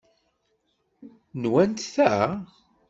[1.41, 2.13] Nwent ta?